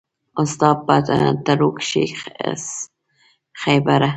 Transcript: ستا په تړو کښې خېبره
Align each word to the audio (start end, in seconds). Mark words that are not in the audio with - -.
ستا 0.51 0.69
په 0.85 0.93
تړو 1.45 1.69
کښې 1.77 2.03
خېبره 3.61 4.09